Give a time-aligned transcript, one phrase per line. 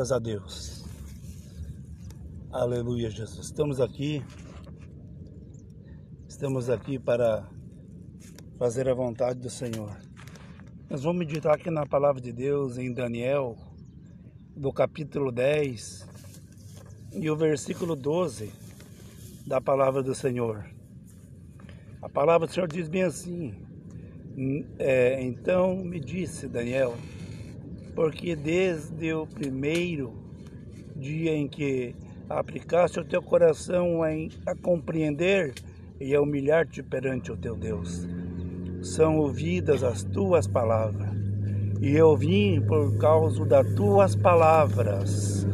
[0.00, 0.84] Graças a Deus.
[2.50, 3.44] Aleluia, Jesus.
[3.44, 4.24] Estamos aqui.
[6.26, 7.46] Estamos aqui para
[8.58, 9.94] fazer a vontade do Senhor.
[10.88, 13.58] Nós vamos meditar aqui na palavra de Deus em Daniel,
[14.56, 16.08] do capítulo 10
[17.12, 18.50] e o versículo 12
[19.46, 20.64] da palavra do Senhor.
[22.00, 23.54] A palavra do Senhor diz bem assim:
[24.78, 26.96] é, Então me disse Daniel
[27.94, 30.12] porque desde o primeiro
[30.96, 31.94] dia em que
[32.28, 35.54] aplicaste o teu coração em, a compreender
[36.00, 38.06] e a humilhar-te perante o teu Deus,
[38.82, 41.10] são ouvidas as tuas palavras,
[41.80, 45.46] e eu vim por causa das tuas palavras,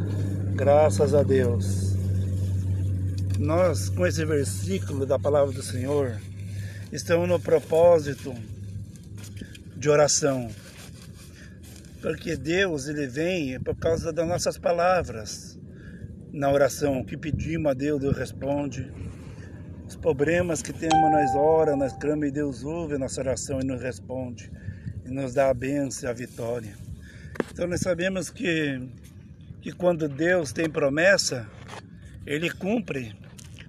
[0.53, 1.95] graças a Deus.
[3.39, 6.19] Nós, com esse versículo da palavra do Senhor,
[6.91, 8.33] estamos no propósito
[9.75, 10.49] de oração
[12.01, 15.59] porque Deus ele vem por causa das nossas palavras
[16.31, 16.99] na oração.
[16.99, 18.91] O que pedimos a Deus, Deus responde.
[19.87, 23.65] Os problemas que temos, nós ora, nós clamamos e Deus ouve a nossa oração e
[23.65, 24.51] nos responde.
[25.05, 26.73] E nos dá a bênção e a vitória.
[27.51, 28.79] Então nós sabemos que,
[29.61, 31.47] que quando Deus tem promessa,
[32.25, 33.15] Ele cumpre.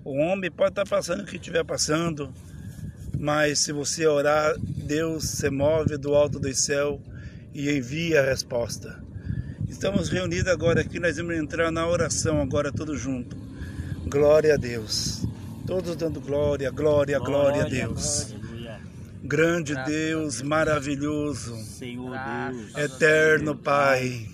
[0.05, 2.33] O homem pode estar passando o que estiver passando,
[3.19, 7.01] mas se você orar, Deus se move do alto do céu
[7.55, 9.03] e envia a resposta.
[9.69, 13.39] Estamos reunidos agora aqui, nós vamos entrar na oração agora todos juntos.
[14.07, 15.27] Glória a Deus.
[15.67, 18.35] Todos dando glória, glória, glória, a Deus.
[19.23, 24.27] Grande Deus, maravilhoso, Senhor Deus, eterno Pai.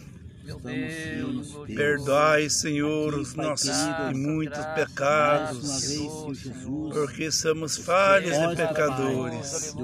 [1.74, 3.74] Perdoai, Senhor, os nossos
[4.10, 5.96] e muitos pecados,
[6.92, 9.74] porque somos falhos e pecadores.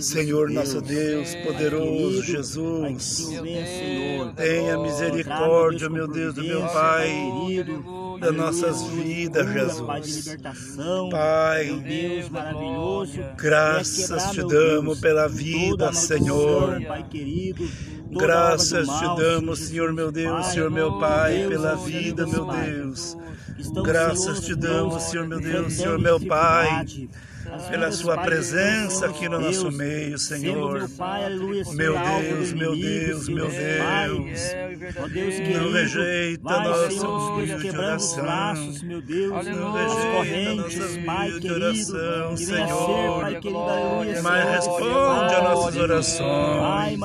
[0.00, 3.28] Senhor, nosso Deus, poderoso Jesus,
[4.34, 7.64] tenha misericórdia, meu Deus, do meu Pai.
[8.20, 10.36] Das nossas vidas, Jesus.
[11.10, 11.82] Pai,
[13.36, 16.80] graças te damos pela vida, Senhor.
[18.10, 23.16] Graças te damos, Senhor meu Deus, Senhor meu Pai, pela vida, meu Deus.
[23.84, 26.84] Graças te damos, Senhor meu Deus, Senhor meu Pai
[27.70, 30.88] pela sua presença aqui no nosso meio, Senhor.
[31.74, 34.40] Meu Deus, meu Deus, meu Deus.
[34.76, 38.24] Não rejeita nossa humilde oração.
[38.84, 43.22] Não rejeita nossa humilde oração, Senhor.
[44.22, 46.98] Mas responde a nossas orações.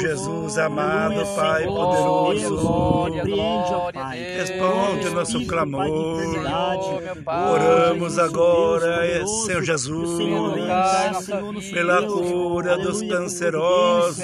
[0.00, 3.10] Jesus amado, Pai poderoso.
[4.36, 5.88] Responde o nosso clamor.
[7.26, 9.80] Oramos agora, Senhor Jesus.
[9.80, 14.22] Jesus, pela cura dos cancerosos,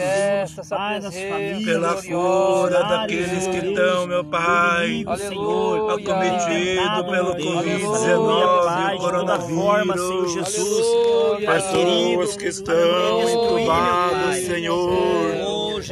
[1.64, 13.22] pela cura daqueles que estão, meu Pai, acometido pelo Covid-19, o coronavírus, pessoas que estão
[13.22, 15.35] entubadas, Senhor.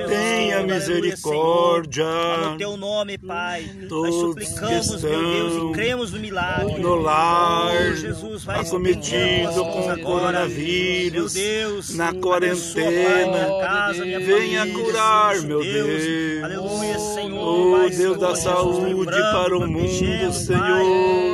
[0.02, 2.04] Tenha misericórdia.
[2.50, 3.70] No teu nome, Pai.
[3.88, 6.80] Nós suplicamos, meu Deus, e cremos no milagre.
[6.80, 13.46] No lar, Jesus, vai acometido com o coronavírus, Deus, na quarentena.
[13.60, 16.44] Casa, venha curar, meu Deus.
[16.44, 17.84] Aleluia, Senhor.
[17.84, 21.33] Oh, Deus da saúde para o mundo, Senhor.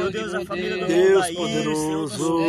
[0.86, 2.40] Deus poderoso.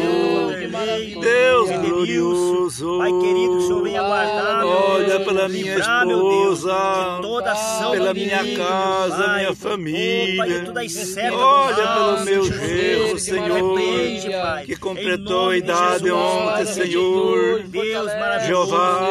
[1.20, 2.98] Deus glorioso.
[3.00, 4.66] Pai querido, o Senhor venha guardar.
[4.66, 7.20] Olha pela minha esposa,
[7.92, 10.74] pela minha casa, minha família.
[11.34, 13.80] Olha pelo meu genro, Senhor,
[14.66, 17.64] que completou a idade ontem, Senhor.
[18.46, 19.02] Jeová,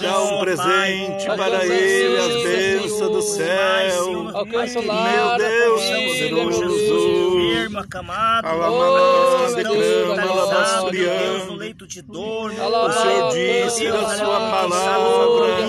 [0.00, 4.14] dá um presente para ele, as bênçãos do céu.
[4.14, 5.82] Meu Deus,
[6.30, 7.77] poderoso.
[8.48, 11.54] Alamanda, declama, alabasturiano.
[11.54, 15.68] O Senhor disse na sua palavra.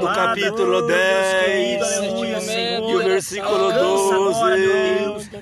[0.00, 1.80] do capítulo 10
[2.88, 4.40] e o versículo 12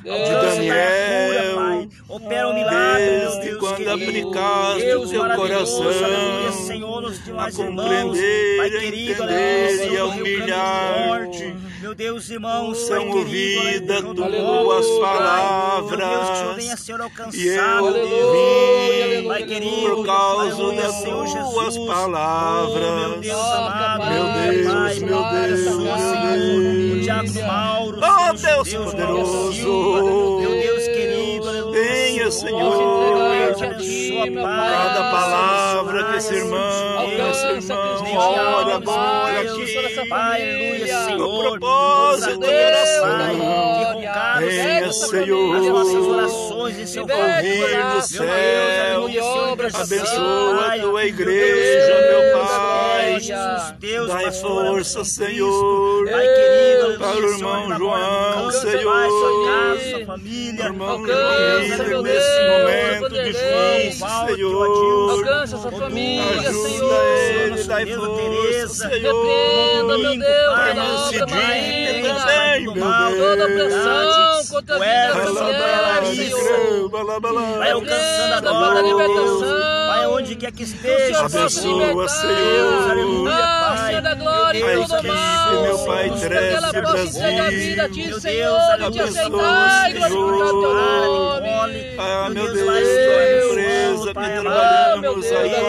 [0.03, 1.88] de Daniel.
[2.09, 5.85] Opera milagre, Desde quando aplicaste o teu coração
[7.38, 16.08] a compreender, a entender e a humilhar-te, meu Deus, irmãos, são ouvidas tuas palavras.
[17.32, 23.11] e eu vim por causa das tuas palavras.
[23.11, 25.88] Meu Deus amado, meu Deus, meu Deus, meu
[27.23, 27.37] Deus.
[28.02, 29.69] Oh Deus poderoso,
[32.29, 34.33] meu Deus querido, tenha Aleluia, Senhor.
[34.35, 40.11] Cada palavra que esse irmão, esse irmão ora agora aqui.
[40.11, 41.59] Aleluia, Senhor.
[41.59, 43.19] Propósito da oração.
[44.41, 45.78] Venha, Senhor.
[46.88, 49.05] Seu Ouvir no céu.
[49.75, 53.20] Abençoa a tua igreja, meu Pai.
[53.79, 56.08] Deus, Dai força, Senhor.
[56.99, 59.79] Para o irmão João, Senhor.
[59.90, 65.11] sua família, Irmão João, nesse momento difícil, Senhor.
[65.11, 67.05] Alcança essa família, Senhor.
[67.44, 69.26] ele, dai força, Senhor.
[69.26, 72.14] Repreenda, meu Deus, toda obra maligna,
[73.17, 74.79] toda opressão a
[75.15, 76.89] dessa mulher, Senhor.
[77.59, 78.93] vai alcançando meu Deus.
[78.93, 79.89] libertação.
[79.89, 81.25] Vai onde quer que esteja, O.
[81.25, 82.09] Abençoa.
[82.09, 82.91] Senhor.
[82.91, 83.87] Aleluia, Ah, Pai.
[83.89, 84.63] Senhor da glória e
[84.95, 85.63] equipe, mal.
[85.63, 86.73] meu Pai, Trece, possa entregar a a
[87.43, 87.89] Brasil.
[87.89, 91.41] Ti, Meu Senhor, Deus, e Te abençoa, aceitar e glorificar o Teu Senhor.
[91.41, 91.95] nome.
[91.99, 94.03] Ah, meu Deus, a empresa
[95.39, 95.68] aí,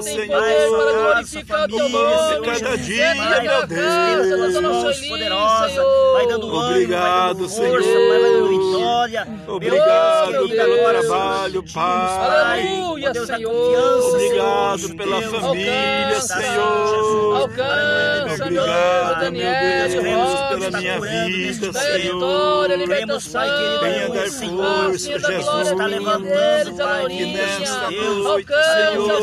[0.00, 2.46] Senhor, o Senhor para glorificar Teu nome.
[2.46, 4.62] cada dia, meu Deus.
[4.62, 7.82] Mãos Sueli, poderosa, vai dando Obrigado, Senhor.
[7.82, 9.28] Vai dando vitória.
[9.48, 12.62] Obrigado pelo trabalho, Pai.
[12.62, 14.04] Aleluia, Senhor.
[14.08, 17.36] Obrigado pela família, Senhor.
[17.42, 22.70] Alcança, meu Obrigado, meu Daniel, Deus, pela minha vida, da Senhor.
[22.70, 23.42] libertação.
[23.80, 25.70] Venha dar força, Jesus.
[25.70, 29.22] está levantando, Pai, que nesta noite, Senhor,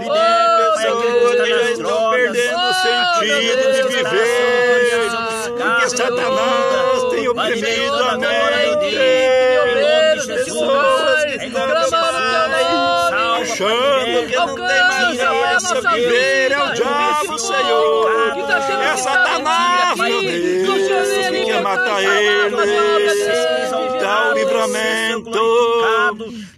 [0.07, 0.49] Pai,
[0.79, 5.11] Pessoas que já estão perdendo o sentido de viver,
[5.49, 6.88] porque Satanás
[7.39, 8.97] tem oprimido a mente.
[10.27, 11.65] Pessoas que estão,
[13.41, 18.09] achando que não tem mais graça viver, é o diabo, Senhor.
[18.83, 22.98] É Satanás, meu Deus, que quer matar eles.
[24.39, 25.41] Livramento.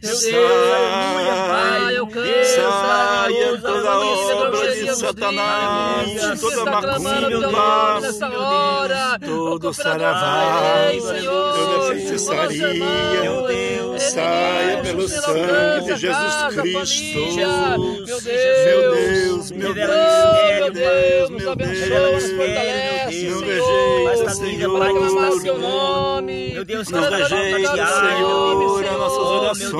[0.02, 0.30] Sai,
[2.60, 8.00] saia toda obra de Satanás, toda macumba,
[9.24, 10.90] todo saravá,
[11.54, 12.70] toda feitiçaria,
[13.98, 17.20] saia pelo sangue de Jesus Cristo.
[18.00, 19.90] Meu Deus, meu Deus,
[20.50, 26.64] meu Deus, meu Deus, não rejeita, Senhor, nome.
[26.64, 29.70] Deus, não rejeita, Senhor, as nossas orações,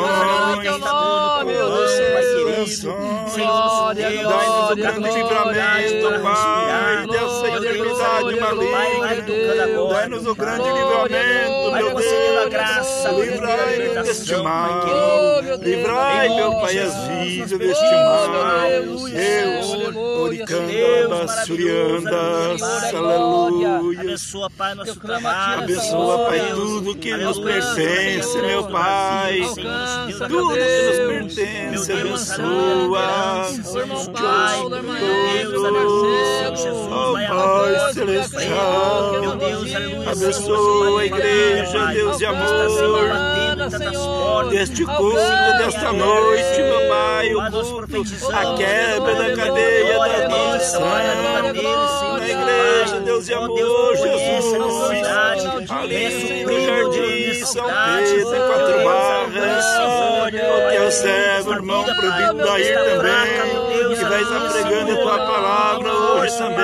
[3.40, 9.08] Dai-nos o grande livramento, Pai, dessa enfermidade maligna.
[9.90, 12.10] Dai-nos o grande livramento, meu Deus.
[13.20, 14.86] Livrai-nos deste mal.
[15.60, 18.70] Livrai, meu Pai, as vidas deste mal.
[19.10, 22.60] Deus, oricanda, suriandas,
[23.20, 24.00] aleluia.
[24.00, 25.62] Abençoa, Pai, nosso trabalho.
[25.64, 29.40] Abençoa, Pai, tudo que nos pertence, meu Pai.
[30.28, 33.50] Tudo que nos pertence, abençoa.
[34.12, 37.92] Pai, meu Deus, aleluia, Jesus, Oh, Pai.
[37.94, 39.20] Celestial.
[39.20, 43.59] Meu Deus, aleluia, Abençoa a igreja, Deus de amor.
[44.50, 45.16] Deste culto,
[45.58, 48.02] desta noite, meu Pai, o culto,
[48.32, 50.80] a quebra da cadeia da maldição.
[50.80, 55.06] Na igreja, Deus de amor, Jesus.
[55.70, 59.64] Ali no jardim São Pedro, quatro barras.
[60.30, 63.96] O teu servo, irmão, proibido daí também.
[63.96, 66.59] Que vais apregando a tua palavra hoje também, Senhor.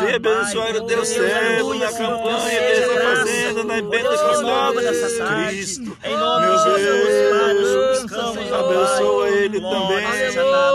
[0.00, 5.18] Venha abençoar o teu servo na campanha que ele está fazendo na Pentecostal de Jesus
[5.18, 5.98] Cristo.
[6.02, 6.18] Meu
[6.76, 8.04] Deus,
[8.52, 10.06] abençoa ele também.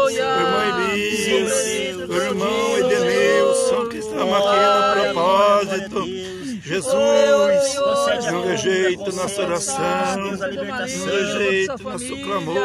[0.04, 6.35] O irmão Elias, irmão Edenilson, que estamos aqui no propósito.
[6.76, 8.32] Jesus, misericórdia.
[8.32, 9.76] Não rejeita nossa oração.
[10.16, 11.06] Deus, a Não libertação.
[11.06, 12.56] rejeita nosso clamor.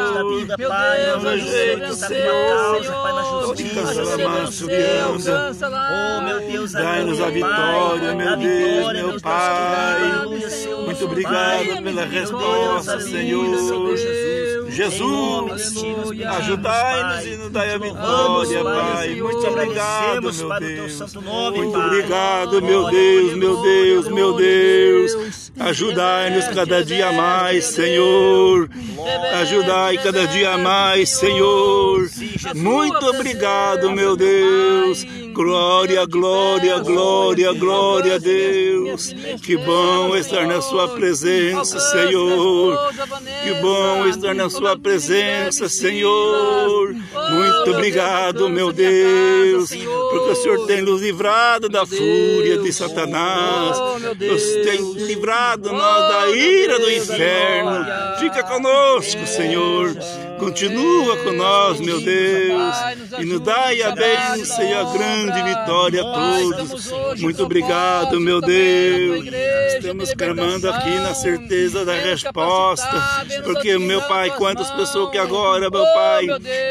[0.67, 2.85] Pai, não rejeita, rejeita, Senhor.
[3.01, 4.01] Pai, na justiça.
[5.91, 10.01] Oh, meu Deus, Dai-nos a vitória, meu Deus, meu Pai.
[10.85, 14.50] Muito obrigado pela resposta, Senhor Jesus.
[14.71, 15.73] Jesus,
[16.37, 19.15] Ajudai-nos e nos dai a vitória, Pai.
[19.15, 20.99] Muito obrigado, meu Deus.
[21.55, 25.51] Muito obrigado, meu Deus, meu Deus, meu Deus.
[25.59, 28.69] Ajudai-nos cada dia mais, Senhor.
[29.41, 32.09] Ajudai cada dia mais, Senhor.
[32.55, 35.05] Muito obrigado, meu Deus.
[35.33, 39.13] Glória, glória, glória, glória a Deus.
[39.41, 42.77] Que bom estar na Sua presença, Senhor.
[43.43, 46.93] Que bom estar na Sua presença, Senhor.
[46.93, 53.77] Muito obrigado, meu Deus, porque o Senhor tem nos livrado da fúria de Satanás.
[54.19, 57.85] Nos tem livrado nós da ira do inferno.
[58.19, 59.95] Fica conosco, Senhor.
[60.41, 62.75] Continua com nós, meu Deus,
[63.19, 66.91] e nos dai a bênção e a grande vitória a todos.
[67.21, 69.23] Muito obrigado, meu Deus.
[69.75, 72.89] Estamos clamando aqui na certeza da resposta,
[73.43, 76.25] porque, meu Pai, quantas pessoas que agora, meu Pai,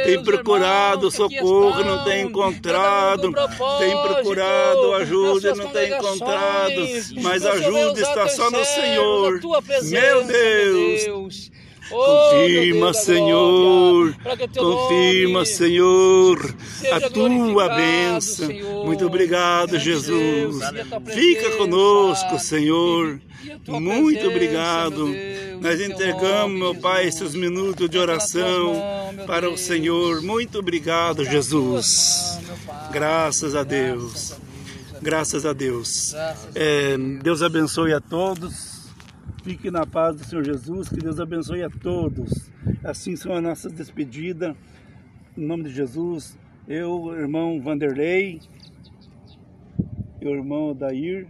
[0.05, 3.33] tem procurado socorro, não tem encontrado,
[3.79, 6.89] tem procurado ajuda, não tem encontrado,
[7.23, 9.41] mas a ajuda está só no Senhor.
[9.85, 11.50] Meu Deus.
[11.91, 14.15] Confirma, Senhor,
[14.57, 16.55] confirma, Senhor,
[16.93, 18.49] a tua bênção.
[18.85, 20.57] Muito obrigado, Jesus.
[21.13, 23.21] Fica conosco, Senhor.
[23.67, 25.13] Muito obrigado.
[25.61, 28.73] Nós entregamos, meu Pai, esses minutos de oração
[29.27, 30.23] para o Senhor.
[30.23, 32.39] Muito obrigado, Jesus.
[32.93, 34.35] Graças a Deus.
[35.03, 36.15] Graças a Deus.
[36.55, 38.70] É, Deus abençoe a todos.
[39.51, 42.53] Fique na paz do Senhor Jesus, que Deus abençoe a todos.
[42.85, 44.55] Assim são as nossas despedidas.
[45.37, 46.39] Em nome de Jesus,
[46.69, 48.41] eu, irmão Vanderlei,
[50.23, 51.27] o irmão Dair,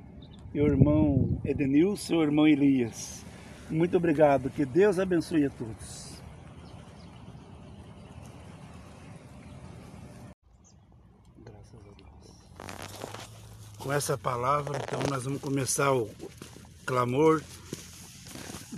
[0.53, 3.25] o ilmão Edenilson, o irmão Elias.
[3.71, 6.21] Muito obrigado, que Deus abençoe a todos.
[13.79, 16.07] Com essa palavra, então, nós vamos começar o
[16.85, 17.43] clamor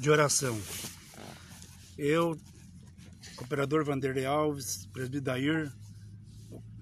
[0.03, 0.59] de oração.
[1.97, 2.37] Eu,
[3.37, 5.73] cooperador Vanderlei Alves, presbítero Dair,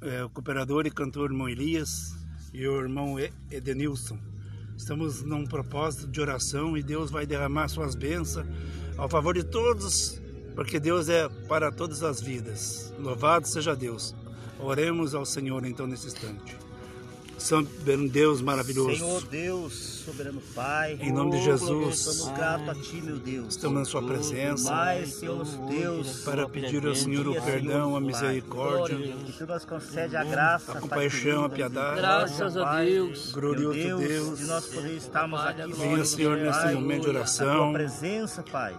[0.00, 2.14] é, cooperador e cantor irmão Elias
[2.50, 3.16] e o irmão
[3.50, 4.18] Edenilson.
[4.74, 8.46] Estamos num propósito de oração e Deus vai derramar suas bênçãos
[8.96, 10.18] ao favor de todos,
[10.54, 12.90] porque Deus é para todas as vidas.
[12.98, 14.14] Louvado seja Deus.
[14.58, 16.56] Oremos ao Senhor então nesse instante.
[17.40, 18.96] Soberano Deus maravilhoso.
[18.96, 19.72] Senhor Deus,
[20.04, 20.98] soberano Pai.
[21.00, 22.06] Em nome de Jesus.
[22.06, 23.48] Estamos gratos a Ti, meu Deus.
[23.48, 24.70] Estamos na Sua presença.
[24.70, 26.20] Mas, Senhor Deus.
[26.22, 30.80] Para pedir ao Senhor o perdão, a misericórdia, Que Tu nos concede a graça, a
[30.80, 31.96] compaixão, a piedade.
[31.96, 33.32] Graças a Deus.
[33.32, 35.72] Glorioso Deus, de nós poder estarmos aqui.
[35.72, 37.70] Venha, Senhor, nesse momento de oração.
[37.70, 38.76] Tua presença, Pai.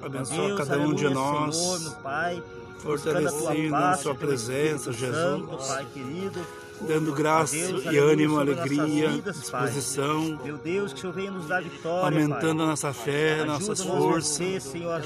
[0.00, 1.56] Abençoa cada um de nós.
[1.56, 2.42] Senhor, meu Pai.
[2.78, 5.66] Fortalecendo na Sua presença, Santo, Jesus.
[5.66, 6.46] Pai querido.
[6.86, 9.66] Dando graça Deus, e ânimo, nossas alegria, vidas, Pai.
[9.66, 10.38] disposição.
[10.42, 12.66] Meu Deus, que o Senhor venha nos dar vitória, Aumentando a Pai.
[12.66, 14.38] nossa fé, nossas Ajuda-nos a forças.
[14.38, 15.02] vencer, Senhor,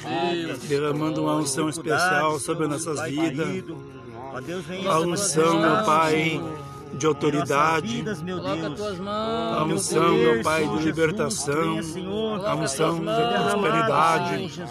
[0.68, 3.76] Derramando uma unção especial sobre nossas Pai vidas.
[4.88, 7.86] A unção, meu Pai, Senhor, de nossas autoridade.
[7.88, 8.80] vidas, meu Deus.
[9.08, 11.78] A unção, meu Pai, de libertação.
[12.46, 14.62] A unção de prosperidade.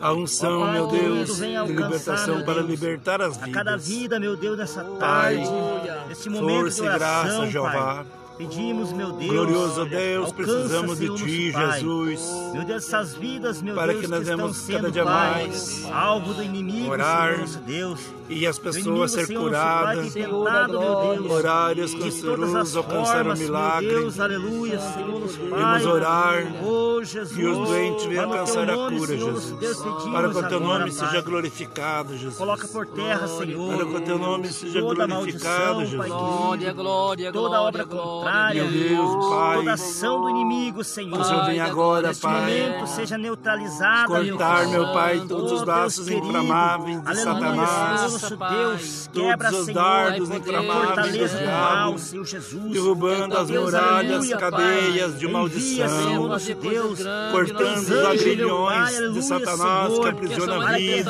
[0.00, 3.88] A unção, Pai meu Deus, de libertação para Deus, libertar as A cada vidas.
[3.88, 8.17] vida, meu Deus, nessa Pai, tarde, nesse momento força de e oração, graça, Pai.
[8.38, 11.50] Pedimos, meu Deus, Glorioso Deus, alcança, precisamos de Senhor, Ti.
[11.50, 12.20] Jesus.
[12.52, 15.46] Meu Deus, essas vidas, meu Para Deus, que nós estão vemos sendo, cada dia Pai,
[15.48, 18.00] mais alvo do inimigo, orar Senhor, nosso Deus.
[18.28, 19.96] E as pessoas ser Senhor, nosso Pai,
[20.28, 23.88] curadas, horários de todas as cancerosos alcançaram o milagre.
[23.88, 25.26] Deus, aleluia, Senhor.
[25.50, 29.58] Vamos orar Oh, Jesus, e os doentes venham o alcançar a cura, Senhor, Jesus.
[29.58, 29.78] Deus,
[30.12, 32.36] Para que o Teu nome seja glorificado, Jesus.
[32.36, 33.76] Coloca por terra, Senhor.
[33.76, 36.06] Para que o Teu nome seja toda glorificado, Jesus.
[36.06, 39.56] Glória, querido, glória, toda obra glória, contrária, Meu Deus, Pai.
[39.56, 41.24] toda ação do inimigo, Senhor.
[41.24, 42.40] Senhor venha agora, Neste Pai.
[42.40, 46.26] momento seja neutralizada, Cortar, meu meu Pai, todos os Oh, laços Deus querido.
[46.28, 48.12] inflamáveis de Satanás.
[48.12, 48.36] Nosso.
[48.36, 52.72] Deus, quebra, Todos os Senhor, dardos a inflamáveis fortaleza do diabo, Senhor Jesus.
[52.72, 56.98] derrubando as muralhas, cadeias de maldição, Deus,
[57.32, 61.04] cortando os agrilhões de Satanás que aprisiona vidas,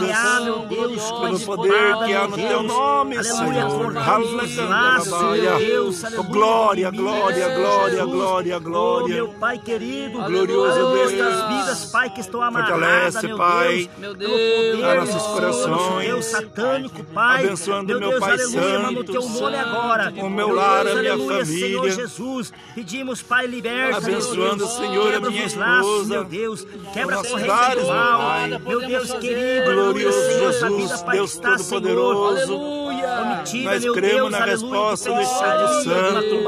[0.69, 2.39] Deus, pelo poder que há no.
[2.39, 3.93] Teu nome, Senhor.
[4.19, 6.23] os laços, Aleluia.
[6.29, 9.15] glória, inimigo, glória, glória, glória, Oh, glória.
[9.15, 11.13] meu Pai querido, Glorioso Deus.
[11.13, 16.07] estas vidas, Pai, que estão amarradas, Fortalece, meu Pai, Deus, meu a nossos corações.
[16.07, 21.13] Deus satânico, Pai, Abençoando meu Pai Santo, teu nome agora, o meu lar, a minha
[21.13, 21.95] aleluia, Senhor família.
[21.95, 27.21] Jesus, pedimos, Pai, liberta, Abençoando, Senhor, a quebra minha os laços, esposa, meu Deus, quebra
[27.21, 32.88] a corrente do meu mal, meu Deus querido, Glorioso Jesus, Deus Todo-Poderoso.
[33.17, 36.43] Cometida, Nós cremos Deus, na aleluia, resposta do Espírito feitiçaria, de Santo.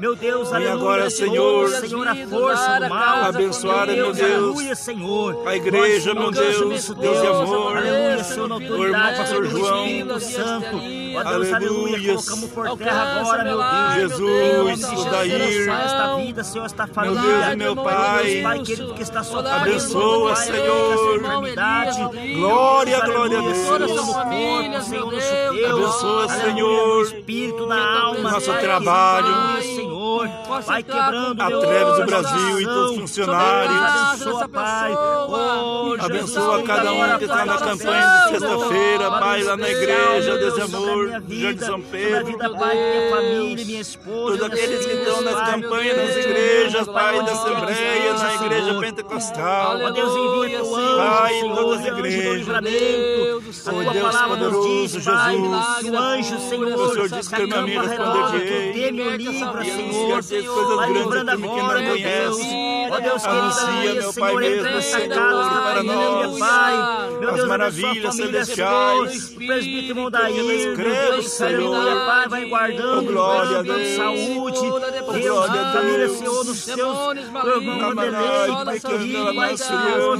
[0.00, 0.72] Meu Deus, E aleluia.
[0.72, 3.24] agora, Senhor, Senhor, a força do mal.
[3.24, 5.46] abençoar, meu Deus, aleluia, Senhor.
[5.46, 9.86] a igreja, meu Deus, Deus de amor, Aleluia, Senhor, na o irmão autoridade pastor João,
[9.86, 10.76] Espírito Santo.
[11.16, 13.94] Ó Deus, aleluia, colocamos por terra agora, meu Deus.
[13.94, 15.34] Jesus, Em nome de o Jesus, Dair.
[15.34, 17.20] abençoa esta vida, Senhor, esta família.
[17.20, 18.40] Deus, meu Pai.
[18.42, 19.48] Pai querido que está sofrendo.
[19.48, 21.20] Abençoa, Senhor.
[21.20, 23.68] Glória, glória a Deus.
[24.30, 24.70] Meu.
[25.70, 26.88] Abençoa, Senhor.
[26.88, 28.30] no espírito, na alma.
[28.30, 29.60] Nosso trabalho.
[29.62, 29.89] Senhor.
[30.66, 32.98] Vai quebrando, meu Através do Brasil e essa dos nação.
[33.00, 33.76] funcionários.
[34.20, 34.92] Abençoa, Pai.
[35.28, 40.54] Oh, Abençoa cada um que está na campanha de sexta-feira, Pai, lá na igreja, Deus
[40.54, 42.26] de a amor, minha do vida, Jardim São a Pedro.
[42.26, 44.38] vida, Pai, minha família, minha esposa.
[44.38, 48.64] Todos aqueles que estão nas Pai, campanhas, nas Deus, igrejas, Pai, da Assembleia, na igreja
[48.66, 48.80] Senhor.
[48.80, 49.78] pentecostal.
[49.92, 52.48] Deus, envia teu anjo, Pai, em Senhor, todas as igrejas.
[52.50, 55.90] A tua Deus poderoso, Jesus.
[55.90, 58.70] o anjo, Senhor, O Senhor disse que a minha acampa responder relógio, de que ele.
[58.70, 60.54] o teme o Senhor.
[60.54, 62.36] coisas Vai livrando para mim que não meu Deus.
[62.36, 62.70] conhece.
[62.90, 66.38] Ó Deus, querido, meu Pai Senhor, entra mesmo, nessa Senhor, casa, para nós.
[66.38, 67.10] Pai.
[67.20, 69.12] Meu As Deus, maravilhas a celestiais.
[69.12, 71.74] Senhor, o presbítero meu Cremos, Deus, Senhor.
[71.76, 76.08] aleluia, Pai, vai guardando, glória a dando saúde, Deus, glória a família.
[76.08, 80.18] Senhor, nos seus, meu irmão Vanderlei, Pai, querido, Pai, Senhor,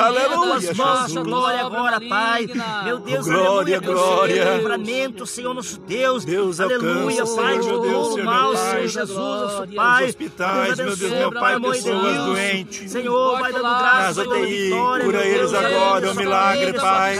[0.00, 2.46] aleluia, as mãos, glória agora, Pai,
[2.84, 4.54] meu Deus, Glória, glória.
[4.56, 8.93] livramento, Senhor, nosso Deus, Deus aleluia, Pai, de Senhor, meu todo Senhor, mal, meu Senhor.
[8.94, 12.90] Jesus, nosso Nos Pai, hospitais, meu Deus, meu Pai, pessoas doentes.
[12.90, 17.16] Senhor, vai dando graça, Senhor, vitória, cura eles agora, um milagre, Pai.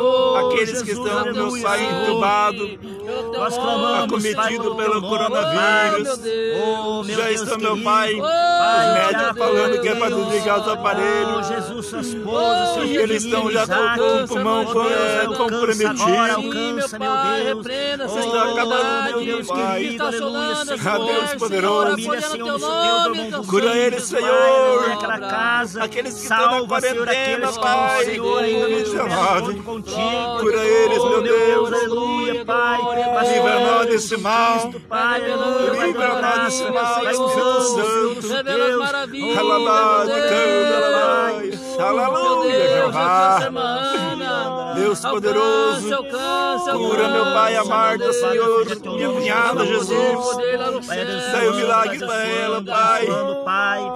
[0.00, 2.70] Oh, Aqueles que estão, meu Pai, entubados,
[3.36, 6.18] Nós clamamos, Pai, acometido pelo coronavírus.
[6.18, 6.28] Pai.
[6.60, 7.78] Oh, Já estão, meu.
[7.82, 10.26] Pai, Pai, os médicos falando que é para Deus.
[10.28, 11.38] desligar os aparelhos.
[11.38, 16.02] Oh, Jesus, seu E eles estão já com o pulmão Oh, é, comprometido.
[16.02, 17.66] agora, alcança, meu Pai, Deus.
[17.66, 19.74] Oh, enfermidade, meu Deus Pai.
[19.80, 21.78] querido, Está aleluia, Ah, Deus poderoso.
[21.78, 24.04] Senhor, Família, apoiando Senhor, teu nome, Deus, teu Cura eles.
[24.04, 24.92] Senhor.
[24.92, 28.04] Aquela casa, Aqueles que estão na quarentena, Pai.
[28.04, 30.38] Senhor, ainda não contigo.
[30.40, 31.72] Cura eles, Oh, meu Deus.
[31.72, 32.78] aleluia, Pai.
[33.32, 34.72] Livra nós desse mal.
[34.88, 35.72] Pai, aleluia.
[35.74, 38.20] vai Livra dando nós graça, desse mal, Espírito Santo.
[38.20, 38.44] Deus.
[38.44, 39.34] Deus.
[40.28, 43.38] canta, Aleluia, Jeová.
[44.78, 45.96] Deus poderoso.
[46.72, 50.36] Cura, meu Pai, a Marta, Senhor, minha cunhada, Jesus.
[51.32, 52.64] Dai um milagre para ela,
[53.44, 53.86] Pai.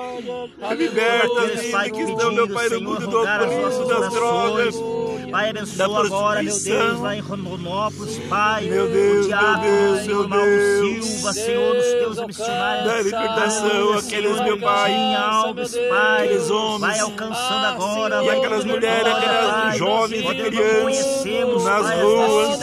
[0.77, 5.02] Liberta a vida que estão, meu Pai, no mundo do oculto das drogas.
[5.33, 8.65] Pai, da abençoa agora, meu Deus, lá em Rondonópolis, Pai.
[8.67, 11.05] Meu Deus, o diácono, meu Deus, Senhor, Mauro Deus.
[11.07, 12.87] Silva, Senhor, nos teus missionários.
[12.87, 16.25] Da libertação, aqueles, meu Pai, Alves, Pai.
[16.27, 16.81] aqueles homens.
[16.81, 22.59] Vai alcançando agora, E aquelas mulheres, aquelas jovens e crianças conhecemos, nas ruas,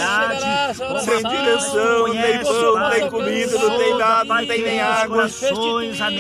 [1.04, 5.28] sem direção, nem pão, nem comida, não tem nada, não tem nem água.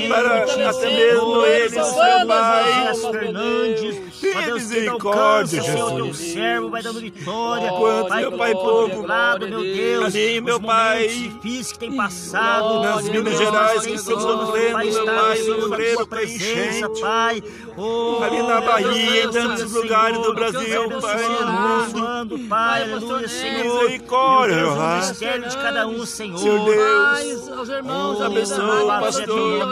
[0.09, 2.93] Para até mesmo eles, meu Pai.
[3.11, 6.33] Fernandes, Que misericórdia, alcança, Senhor, teu Jesus.
[6.33, 7.69] servo, vai dando vitória.
[7.69, 9.03] Quanto, meu Pai, povo.
[9.47, 11.07] Meu Deus, Ali, meu Pai.
[11.07, 12.81] difíceis que tem passado.
[12.81, 17.01] Nas Minas Gerais que estão sofrendo, meu Pai, Senhor, na sofrendo com enchente.
[17.01, 17.43] Pai.
[17.77, 21.17] Oh, Ali na Bahia, em Deus, tantos Senhor, lugares do Brasil, Deus, Pai.
[21.17, 23.83] Senhor, abençoando, Pai, aleluia, Senhor.
[23.83, 24.93] Misericórdia, Meu Deus, Jeová.
[24.93, 26.37] o mistério de cada um, Senhor.
[26.39, 27.49] Senhor Deus.
[27.49, 29.67] Aos irmãos, Oh, Abençoa louvado o pastor,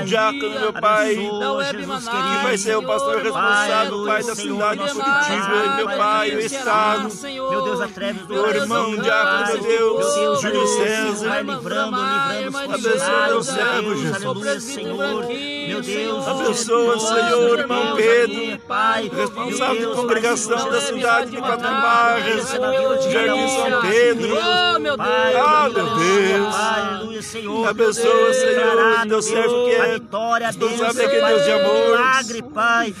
[0.00, 4.82] o diácono, meu Pai, que vai ser o pastor responsável, Pai, da cidade
[5.76, 7.08] meu Pai, o Estado.
[7.22, 11.42] Meu Deus, atreves do Meu irmão, diácono, meu Deus, Júlio César.
[11.42, 14.64] livrando, livrando Abençoa teu servo, Deus, Jesus.
[14.64, 15.24] Senhor,
[15.80, 22.50] meu Deus, Abençoa, Senhor, irmão Pedro, Pai, responsável da congregação da cidade de Quatro Barras,
[23.10, 24.36] Jardim São Pedro.
[24.36, 25.08] Oh, meu Deus.
[25.36, 26.54] Ah, meu Deus.
[26.54, 27.68] Pai, aleluia, Senhor.
[27.68, 29.92] Abençoa, Senhor, teu servo que é.
[29.94, 31.86] vitória, a Tu bênção, sabe que é Pai, Deus de amor.
[31.86, 32.94] milagre, Pai.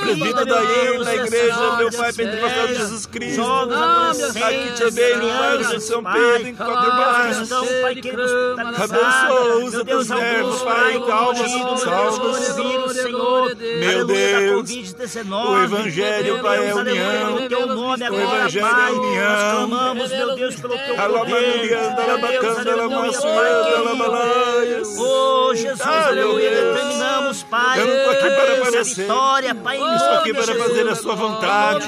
[0.00, 2.68] Presbítero daí, na igreja, meu Pai, Pentecostal.
[2.68, 3.42] Jesus Cristo.
[3.42, 6.04] Adolescentes, Aqui também, no bairro de São.
[6.04, 7.52] Pedro, em quatro hospitalizados.
[8.80, 11.76] Abençoa, usa teus servos, Pai, calma, contigo,
[12.26, 12.62] meu Deus, salva.
[12.62, 13.56] coronavírus, Senhor.
[13.56, 14.70] Meu Deus.
[14.70, 15.46] Covid-19.
[15.48, 17.30] O Evangelho, Pai, é união.
[17.30, 18.88] no teu nome O agora, Evangelho Pai.
[18.88, 19.26] é união.
[19.26, 21.36] Nós clamamos, meu Deus, pelo teu poder.
[24.98, 27.80] Oh, Jesus, Ah, aleluia, determinamos, Pai.
[27.80, 28.36] Eu não estou aqui a
[28.76, 31.86] a vitória, Pai, Estou aqui para fazer a sua vontade.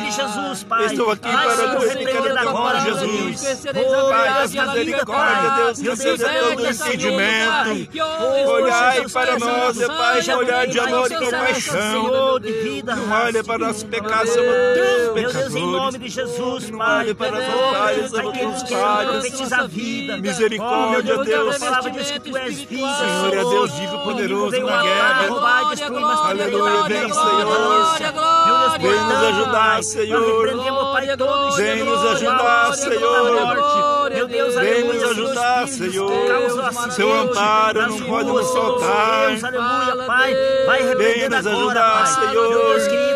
[0.86, 3.66] Estou aqui para glorificar o nome, meu Jesus.
[3.68, 5.74] Oh, Pai, Deus, das minha vida, misericórdia, Pai.
[5.74, 7.88] Deus, receba todo o entendimento.
[8.00, 12.04] Oh, Olhai para nós, Pai, seja olhar de amor e compaixão.
[12.84, 15.54] Não olhe para nossos pecados, Meu somos tão Deus, pecadores.
[15.54, 16.98] em nome de Jesus, Não Pai.
[16.98, 18.10] olhe para as falhas,
[19.30, 20.16] somos a vida.
[20.18, 21.26] Misericórdia, Oh, meu Deus.
[21.26, 21.56] Deus.
[21.56, 25.24] A palavra diz que tu és vida, Senhor é Deus vivo, poderoso veio na guerra.
[25.24, 25.30] e
[26.30, 28.47] Aleluia, vem, Senhor.
[28.80, 30.46] Vem nos ajudar, Senhor.
[31.56, 33.38] Vem nos ajudar, Senhor.
[34.60, 36.12] Vem nos ajudar, Senhor.
[36.90, 39.36] Seu amparo não pode nos faltar.
[40.66, 42.06] Vai repreendendo nos ajudar.
[42.06, 43.07] Senhor.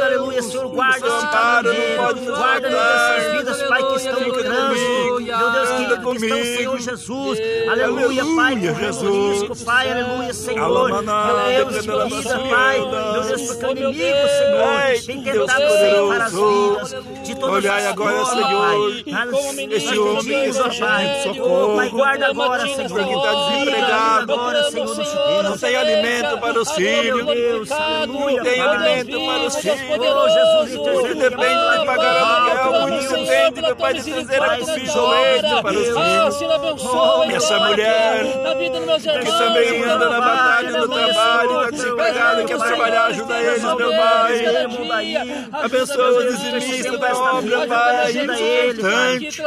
[0.43, 1.27] Senhor, guarda esse
[2.15, 5.21] nos Guarda, essas vidas, Pai, que estão no trânsito.
[5.21, 6.45] Meu Deus querido, que estão.
[6.45, 7.39] Senhor Jesus.
[7.71, 9.41] Aleluia, Pai, correndo Jesus.
[9.41, 11.03] risco, Pai, aleluia, Senhor.
[11.03, 12.81] Meu Deus, sua Pai.
[12.81, 16.97] Meu Deus, porque o inimigo, Senhor, tem tentado ceifar as poderoso.
[16.97, 19.05] vidas de todas Olhai as agora, Senhor, Pai.
[19.71, 21.23] Esse homem que Pai.
[21.23, 21.77] socorro.
[21.77, 22.89] Pai, guarda agora, Senhor.
[22.89, 24.33] Porque está desempregado.
[24.33, 25.43] agora, Senhor.
[25.43, 27.69] Não tem alimento para os filhos.
[28.09, 30.32] Não tem alimento para os filhos.
[30.33, 35.11] Oh, Jesus, Porque depende de pagar aluguel, muitos dependem, meu Pai, de trazer a ou
[35.11, 36.41] leite para os filhos.
[37.31, 38.25] E essa mulher
[39.23, 45.17] que também anda na batalha, no trabalho, está desempregada, quer trabalhar, ajuda eles, meu Pai.
[45.53, 48.83] Abençoa o dizimista da obra, Pai, Ajuda ele.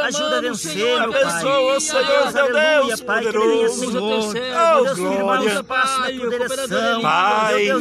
[0.02, 1.22] Ajuda a vencer, meu Pai.
[1.22, 2.04] Abençoa, Senhor,
[2.36, 4.32] aleluia, Deus poderoso.
[4.32, 4.36] Senhor.
[4.56, 5.62] Oh, Meu glória.
[5.64, 7.76] Pai, Meu.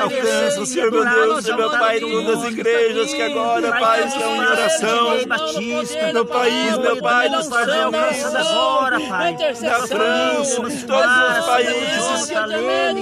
[0.00, 5.26] Alcança, Senhor, meu Deus, meu Pai, todas as igrejas que agora, Pai, estão em oração.
[5.26, 9.36] Batista, No país, meu Pai, nos Estados Unidos, agora, Pai.
[9.60, 12.30] na França, em todos os países.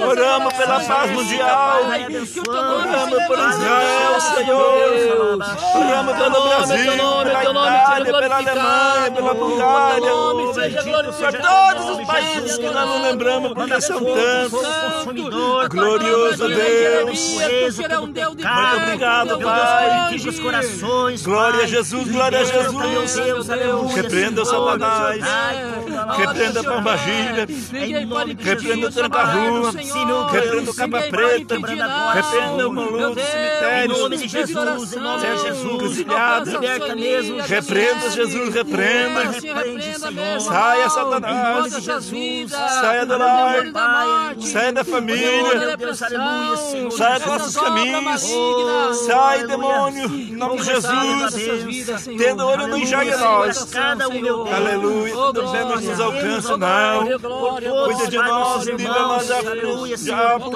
[0.06, 1.80] Oramos pela paz mundial.
[2.48, 5.38] Oramos por Israel, Senhor.
[5.74, 6.92] Oramos pelo Brasil,
[7.42, 10.12] pela Itália, pela Alemanha, pela Bulgária.
[11.18, 14.62] Por todos os países que nós não lembramos, porque são tantos.
[15.68, 17.78] Glorioso Deus.
[17.78, 20.16] Muito obrigado, Pai.
[20.16, 21.66] Os corações, Glória a.
[21.66, 23.46] Jesus, glória a Jesus.
[23.94, 24.78] Repreenda Senhor.
[24.78, 25.87] Satanás.
[26.16, 27.46] Repreenda a pomba gira.
[27.84, 29.72] Em nome de Repreenda o tranca-rua.
[29.72, 31.54] Repreenda o capa preta.
[32.14, 33.98] Repreenda o maluco do Em cemitério.
[33.98, 35.98] nome de Jesus, em nome de Jesus.
[36.98, 37.40] Mesmo.
[37.42, 39.32] Repreenda, Jesus, repreenda.
[40.40, 41.72] Saia, Em Satanás.
[42.50, 44.34] Saia do lar.
[44.40, 45.76] Saia da família.
[46.96, 48.22] Saia dos nossos caminhos.
[49.06, 50.04] Sai, demônio.
[50.08, 52.04] Em nome de Jesus.
[52.18, 53.68] Tendo olho não enxerga nós.
[54.54, 55.12] Aleluia.
[55.14, 55.64] Tudo bem,
[55.98, 57.04] nos alcança, não.
[57.84, 60.50] Cuida de nós, livra nós da Senhor, diabo.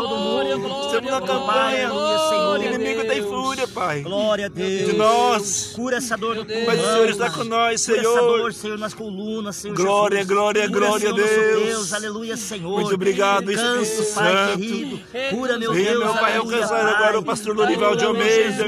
[0.86, 1.92] Estamos na campanha.
[1.92, 2.64] O Senhor.
[2.64, 4.00] inimigo tem fúria, Pai.
[4.02, 4.90] Glória a Deus.
[4.90, 5.72] De nós.
[5.74, 6.44] Cura essa dor do.
[6.66, 8.38] Mas o Senhor está com nós, Cura essa Senhor.
[8.38, 11.92] dor, Senhor, nas colunas, Senhor Glória, glória, Cura, glória Senhor, a Deus.
[11.92, 12.80] Aleluia, Senhor.
[12.80, 15.00] Muito obrigado, Espírito Santo.
[15.30, 18.64] Cura, meu Deus, meu Pai, alcançar agora o pastor Lorival de Almeida.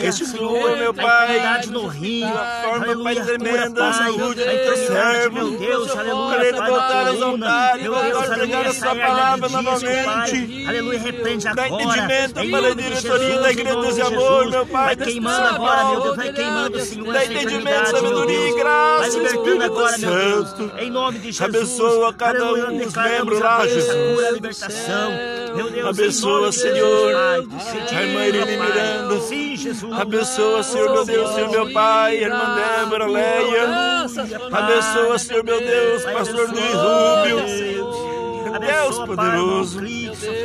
[0.00, 0.76] Restitua, Senhor.
[0.76, 1.66] meu Pai.
[1.70, 1.80] no.
[1.80, 4.40] Uma forma, Pai, cura, tremenda, saúde
[4.90, 5.34] servo.
[5.34, 7.46] meu Deus, aleluia, Da aos coluna.
[7.46, 10.66] altares, a pregar aleluia, a sua palavra novamente.
[10.68, 11.82] Aleluia, repreende Dá agora.
[11.82, 14.50] entendimento Em para a diretoria Jesus, da Igreja nome dos de Amor, Jesus.
[14.50, 18.56] meu Pai, Vai queimando agora, meu Deus, vai queimando, Senhor, Dá entendimento, sabedoria e Deus.
[18.56, 20.48] graça, Vai libertando Espírito agora, meu Deus.
[20.50, 20.72] Santo.
[20.78, 21.40] Em nome de Jesus.
[21.40, 24.14] Abençoa cada Aleluia, um dos membros lá, Jesus.
[24.14, 25.10] cura, libertação.
[25.54, 27.14] Meu Deus, Abençoa, Senhor.
[27.16, 28.66] A irmã Irene Pai.
[28.66, 29.20] Miranda.
[29.20, 29.92] Sim, Jesus.
[30.00, 33.64] Abençoa, Senhor, meu Deus, Senhor, meu Pai, irmã Débora, Leia.
[34.52, 38.10] Abençoa, Senhor, meu Deus, pastor Luiz Rubio.
[38.58, 39.78] Deus poderoso.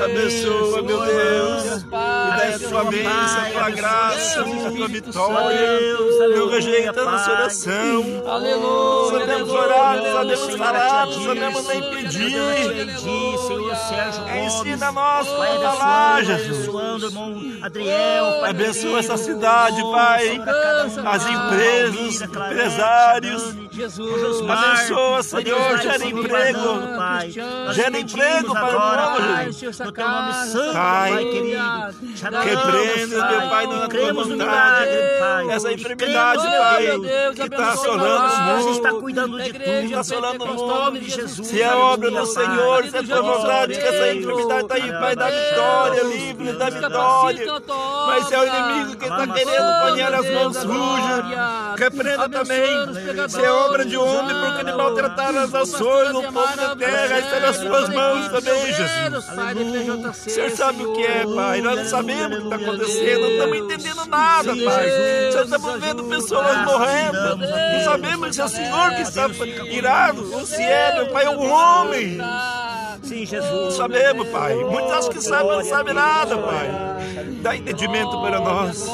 [0.04, 1.84] Abençoa, meu Deus.
[1.84, 5.60] E dá a tua bênção, a tua graça, a tua vitória.
[6.36, 8.04] Eu rejeitando a sua oração.
[9.12, 12.36] Sabemos orar, sabemos falar, sabemos nem pedir.
[14.46, 17.14] Ensina nós Pai, a falar, Jesus.
[18.48, 20.42] Abençoa essa cidade, Pai.
[21.06, 23.65] As empresas, empresários.
[23.76, 24.50] Jesus.
[24.50, 26.80] Abençoa, Senhor, gera emprego.
[27.74, 29.80] Gera emprego para o povo, Pai, Jesus.
[29.80, 31.26] no teu nome santo, Pai.
[31.26, 31.62] Querido.
[32.44, 35.52] Repreenda, meu Pai, na tua vontade.
[35.52, 36.86] Essa enfermidade, Pai,
[37.36, 38.34] que está abençoa assolando nós.
[38.34, 38.72] o Você mundo.
[38.78, 39.66] está cuidando de tudo.
[39.66, 40.68] Está assolando o mundo.
[40.68, 41.48] nome de Jesus.
[41.48, 45.16] Se é obra do Senhor, se é tua vontade, que essa enfermidade está aí, Pai,
[45.16, 47.46] da vitória, livre da vitória.
[48.08, 51.26] Mas é o inimigo que está querendo banhar as mãos sujas,
[51.78, 53.30] repreenda também.
[53.30, 57.40] Se é obra de homem, porque ele maltratar as ações do povo da terra, está
[57.40, 59.26] nas suas mãos também, Jesus.
[60.26, 61.62] O Senhor sabe o que é, Pai.
[61.62, 64.90] Nós não sabemos o que está acontecendo, não estamos entendendo nada, Pai.
[65.32, 67.38] Só estamos vendo pessoas morrendo.
[67.38, 69.28] Não sabemos se é o Senhor que está
[69.70, 72.18] irado ou se é, meu Pai, um homem.
[73.04, 73.74] Sim, Não Jesus.
[73.76, 74.56] sabemos, Pai.
[74.56, 76.70] Muitos acham que sabem, mas não sabem nada, Pai.
[77.42, 78.86] Dá entendimento para nós.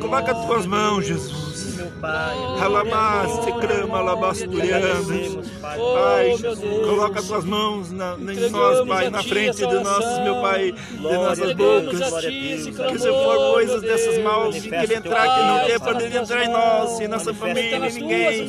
[0.00, 1.43] Coloca as tuas mãos, Jesus.
[2.60, 5.42] Alamaste, crama, alabasturiando.
[5.60, 6.34] Pai,
[6.84, 11.00] coloca as tuas mãos na, em nós, Pai, na frente de nossos, meu Pai, de
[11.02, 12.24] nossas bocas.
[12.24, 16.48] Que se for coisas dessas maus que querem entrar, que não tem poder entrar em
[16.48, 18.48] nós, em nossa família, em ninguém.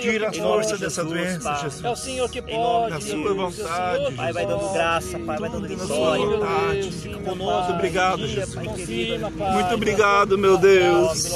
[0.00, 1.98] Tira a força dessa doença, É o Jesus.
[1.98, 2.90] Senhor que pode.
[2.90, 3.36] Na sua Jesus.
[3.36, 6.26] vontade, Pai, vai dando graça, Pai, vai dando vitória.
[6.26, 6.90] vontade.
[6.92, 7.58] Fica conosco.
[7.58, 8.54] Muito obrigado, Jesus.
[8.54, 11.30] Muito obrigado, meu Deus.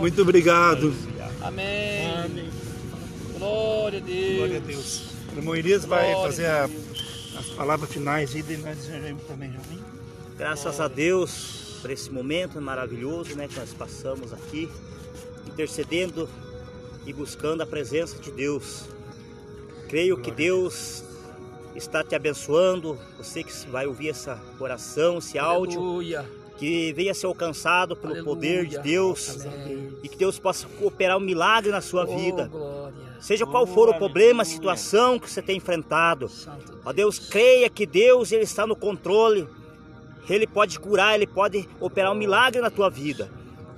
[0.00, 0.51] Muito obrigado.
[1.40, 2.50] Amém.
[3.38, 4.36] Glória a Deus.
[4.36, 5.02] Glória a Deus.
[5.32, 6.68] O irmão Elias vai fazer a-
[7.38, 9.82] as palavras finais e nós desejamos também, João.
[10.36, 14.68] Graças a Deus por esse momento maravilhoso né, que nós passamos aqui,
[15.46, 16.28] intercedendo
[17.06, 18.84] e buscando a presença de Deus.
[19.88, 21.02] Creio que Deus
[21.74, 26.30] está te abençoando, você que vai ouvir essa oração, esse áudio, Aleluia.
[26.62, 28.24] Que venha ser alcançado pelo Aleluia.
[28.34, 29.92] poder de Deus Amém.
[30.00, 32.46] e que Deus possa operar um milagre na sua Oh, vida.
[32.46, 32.94] glória.
[33.20, 36.30] Seja qual for o problema, a situação que você tem enfrentado,
[36.84, 39.48] Ó Deus, creia que Deus ele está no controle.
[40.30, 43.28] Ele pode curar, ele pode operar um milagre na tua vida.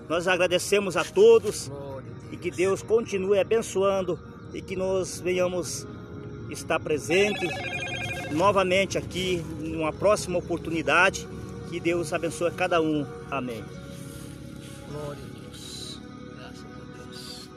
[0.07, 1.71] Nós agradecemos a todos
[2.31, 4.19] e que Deus continue abençoando
[4.53, 5.87] e que nós venhamos
[6.51, 7.49] estar presentes
[8.31, 11.27] novamente aqui numa próxima oportunidade.
[11.75, 13.05] Que Deus abençoe cada um.
[13.33, 13.65] Amém.
[14.89, 16.01] Glória a Deus.
[16.37, 17.51] Graças a Deus.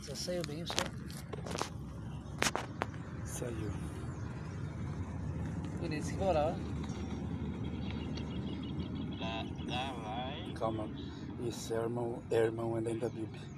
[0.00, 0.90] Você saiu bem, o senhor?
[3.24, 3.70] Saiu.
[5.80, 6.56] Beleza, que orar.
[10.58, 10.88] Calma.
[11.46, 13.55] Isso, é irmão, é irmão além da Bíblia.